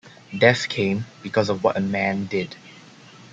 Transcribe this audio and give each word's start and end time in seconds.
Death 0.35 0.67
came 0.67 1.05
because 1.21 1.49
of 1.49 1.63
what 1.63 1.77
a 1.77 1.79
man 1.79 2.25
did. 2.25 2.55